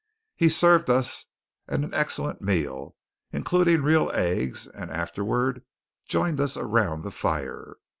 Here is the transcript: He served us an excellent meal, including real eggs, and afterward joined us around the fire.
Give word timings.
He 0.35 0.49
served 0.49 0.89
us 0.89 1.25
an 1.67 1.93
excellent 1.93 2.41
meal, 2.41 2.95
including 3.31 3.83
real 3.83 4.09
eggs, 4.15 4.65
and 4.65 4.89
afterward 4.89 5.63
joined 6.07 6.39
us 6.41 6.57
around 6.57 7.03
the 7.03 7.11
fire. 7.11 7.75